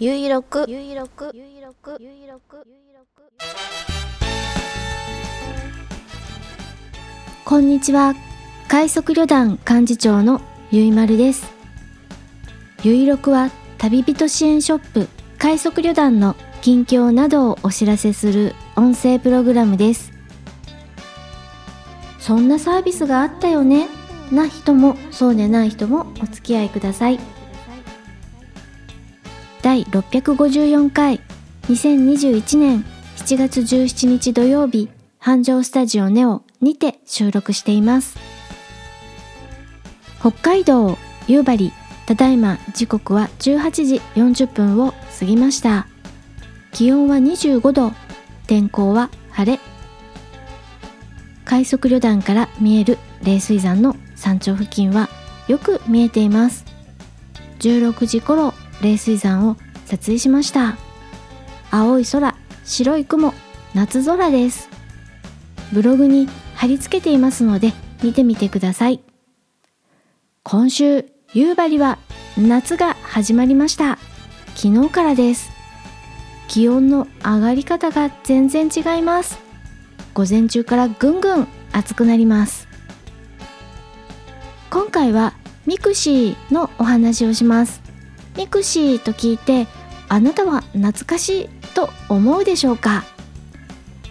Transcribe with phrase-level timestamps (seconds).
[0.00, 3.22] ゆいろくゆいろくゆいろくゆいろくゆいろく
[7.44, 8.14] こんにちは。
[8.66, 10.40] 快速旅団幹事長の
[10.72, 11.48] ゆいまるです。
[12.82, 20.10] ゆいろくは旅人支援ショップ快速旅団の近況などをお知らせする音声プログラムです。
[22.18, 23.86] そんなサービスがあったよね？
[24.32, 27.20] な人もそうでない人もお付き合いください。
[29.64, 31.22] 第654回。
[31.70, 32.84] 2021年
[33.16, 34.90] 7月17日土曜日。
[35.18, 38.18] 繁盛スタジオネオにて収録しています。
[40.20, 41.72] 北海道夕張
[42.04, 42.58] ただいま。
[42.74, 45.86] 時刻は18時40分を過ぎました。
[46.70, 47.92] 気温は25度。
[48.46, 49.60] 天候は晴れ。
[51.46, 55.08] 快速旅団から見える冷水山の山頂付近は
[55.48, 56.66] よく見えています。
[57.60, 59.56] 16時頃冷水山を
[59.86, 60.76] 撮影しました。
[61.70, 63.34] 青い空白い雲
[63.74, 64.68] 夏空です。
[65.72, 67.72] ブログに貼り付けていますので
[68.02, 69.00] 見てみてください。
[70.42, 71.98] 今週夕張は
[72.38, 73.98] 夏が始まりました。
[74.54, 75.50] 昨日からです。
[76.48, 79.38] 気温の上がり方が全然違います。
[80.12, 82.68] 午前中からぐんぐん暑くなります。
[84.70, 85.34] 今回は
[85.66, 87.83] ミクシーのお話をします。
[88.36, 89.66] ミクシーと聞いて
[90.08, 93.04] あなたは懐かしいと思うでしょうか？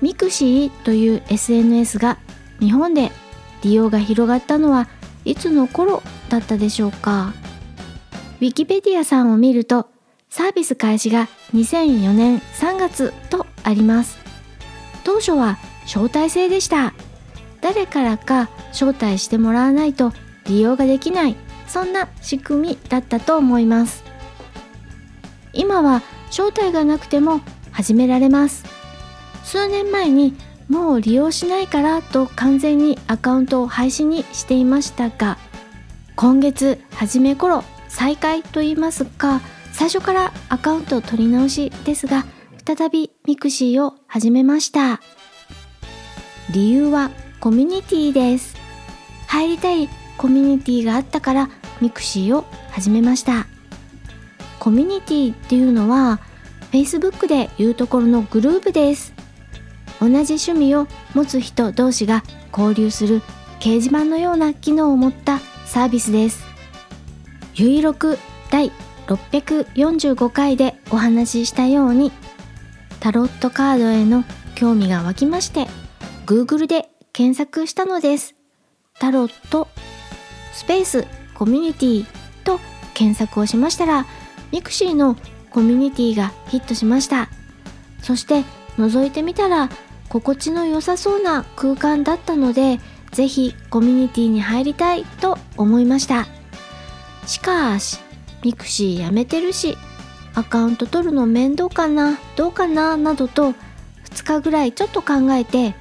[0.00, 2.18] ミクシーという SNS が
[2.60, 3.10] 日本で
[3.62, 4.88] 利用が広がったのは
[5.24, 7.32] いつの頃だったでしょうか？
[8.40, 9.88] ウィキペディアさんを見ると
[10.30, 14.18] サービス開始が2004年3月とあります。
[15.04, 16.92] 当初は招待制でした。
[17.60, 20.12] 誰からか招待してもらわないと
[20.46, 21.36] 利用ができない
[21.68, 24.04] そんな仕組みだったと思います。
[25.52, 28.64] 今は招待がなくても始められます。
[29.44, 30.34] 数年前に
[30.68, 35.38] もう利用しないからと完全にアカウントを廃止にしていましたが
[36.14, 39.40] 今月初め頃再開と言いますか
[39.72, 42.26] 最初からアカウント取り直しですが
[42.66, 45.00] 再びミクシーを始めました。
[46.50, 47.10] 理由は
[47.40, 48.56] コミュニティです。
[49.26, 49.88] 入りたい
[50.18, 51.50] コミュニティがあったから
[51.80, 53.46] ミクシーを始めました。
[54.58, 56.20] コミュニティっていうのは
[56.72, 59.14] Facebook でいうところのグループです。
[60.00, 62.22] 同じ趣味を持つ人同士が
[62.56, 63.20] 交流する
[63.60, 66.44] 掲示板のような機能を持ったサービスです。
[67.54, 68.18] ゆいろく
[68.50, 68.70] 第
[69.06, 72.12] 645回でお話ししたように
[73.00, 74.24] タロットカードへの
[74.54, 75.66] 興味が湧きまして
[76.26, 78.34] Google で検索したのです。
[79.00, 79.68] タロット
[80.52, 81.06] スペース
[81.38, 82.06] コミュニティ
[82.42, 82.58] と
[82.94, 84.06] 検索をしましたら
[84.50, 85.16] ミクシーの
[85.50, 87.28] コミュニティがヒットしました。
[88.02, 88.42] そして
[88.76, 89.68] 覗いてみたら
[90.08, 92.80] 心地の良さそうな空間だったので
[93.12, 96.26] ぜひコミュニティに入りたいと思いました。
[97.26, 98.00] しかし
[98.42, 99.76] ミクシーやめてるし
[100.34, 103.52] アカウント取るの面倒かなどうかななどと
[104.04, 105.74] 2日ぐらいちょっと考えて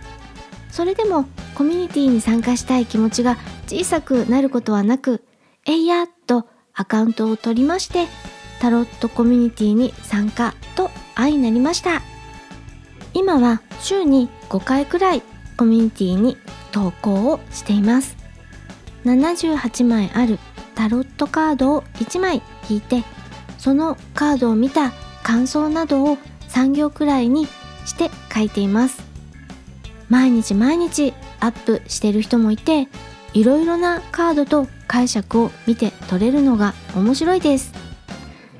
[0.72, 1.26] それでも
[1.56, 3.38] コミュニティに参加したい気持ちが
[3.68, 5.24] 小さくなることはなく
[5.68, 8.08] えいやとアカウントを取りまして
[8.60, 12.02] タロットコミュニティに参加と相なりました。
[13.14, 15.22] 今は週に5回くらい
[15.58, 16.38] コミュニティに
[16.72, 18.16] 投稿をしています。
[19.04, 20.40] 78枚ある
[20.76, 23.04] タロットカードを1枚引いて
[23.58, 24.92] そのカードを見た
[25.24, 26.18] 感想などを
[26.50, 27.48] 3行くらいに
[27.86, 29.04] して書いています。
[30.08, 32.88] 毎日毎日アップしてる人もいて
[33.34, 37.74] いろいろなカードと解釈を見て取れるのが面白いです。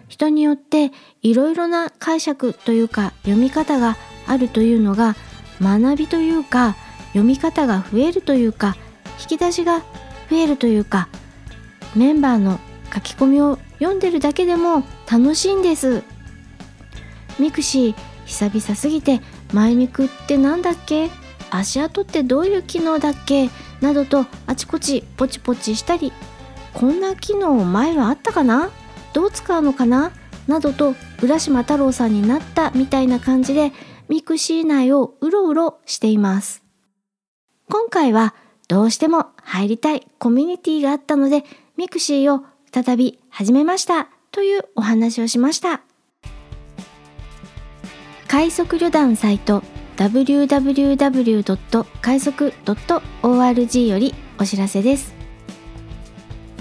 [0.08, 5.16] 人によっていろいろな解釈というか読み方があるというのが
[5.62, 6.76] 学びというか
[7.10, 8.76] 読み方が増えるというか
[9.20, 9.80] 引き出しが
[10.30, 11.08] 増えるというか
[11.96, 12.60] メンバーの
[12.94, 16.04] 書き込みを読んでるだけでも楽しいんです。
[17.40, 17.96] ミクシー
[18.26, 19.22] 久々すぎて
[19.54, 21.10] 前ミクってなんだっけ？
[21.50, 23.50] 足跡ってどういう機能だっけ？
[23.82, 26.12] などとあちこちポチポチしたり
[26.74, 28.70] こんな機能前はあったかな？
[29.14, 30.12] どう使うのかな？
[30.48, 33.72] などと浦島太郎さんになったみたいな感じで
[34.08, 36.64] ミクシー内をうろうろしています。
[37.70, 38.34] 今回は
[38.68, 41.44] どうしても入りたいコミュニティがあったので
[41.76, 44.10] ミクシーを再び始めました。
[44.32, 45.82] というお話をしました。
[48.28, 49.64] 快速旅団サイト
[49.98, 51.86] www.
[52.02, 52.54] 快速
[53.24, 55.14] .org よりお知らせです。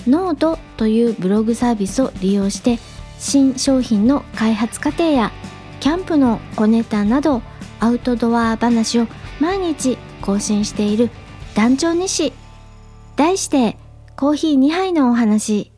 [0.09, 2.79] ノートというブログサービスを利用して
[3.19, 5.33] 新商品の開発過程や
[5.81, 7.43] キャンプの小ネタなど
[7.81, 9.06] アウトドア話を
[9.41, 11.11] 毎日更新している
[11.55, 12.33] 団長西
[13.17, 13.77] 題して
[14.17, 15.73] コーヒー2杯のお話。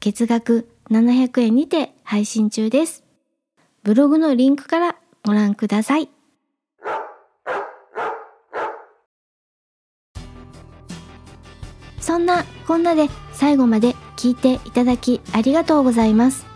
[0.00, 3.04] 月額700円にて配信中です。
[3.82, 6.15] ブログのリンクからご覧ください。
[12.06, 16.46] そんなこんなで最後まで聞いていただきありがとうございます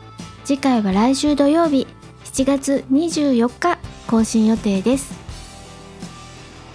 [0.45, 1.89] 次回は来週土曜日
[2.23, 5.13] 7月24日更新予定です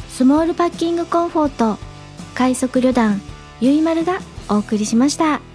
[0.09, 1.79] スモールパッキングコンフォート
[2.33, 3.21] 快速旅団
[3.61, 4.19] ゆいまるが
[4.49, 5.54] お送りしました。